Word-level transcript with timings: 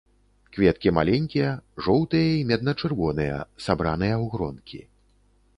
Кветкі 0.55 0.93
маленькія, 0.97 1.51
жоўтыя 1.87 2.31
і 2.39 2.41
медна-чырвоныя, 2.53 3.37
сабраныя 3.67 4.15
ў 4.17 4.25
гронкі. 4.37 4.81